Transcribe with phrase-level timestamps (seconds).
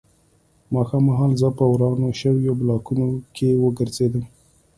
[0.73, 4.25] ماښام مهال زه په ورانو شویو بلاکونو کې وګرځېدم